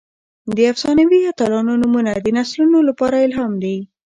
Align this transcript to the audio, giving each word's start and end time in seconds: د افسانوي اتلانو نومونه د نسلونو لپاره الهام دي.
د 0.55 0.57
افسانوي 0.71 1.19
اتلانو 1.31 1.73
نومونه 1.81 2.11
د 2.25 2.27
نسلونو 2.37 2.79
لپاره 2.89 3.17
الهام 3.27 3.53
دي. 3.63 3.77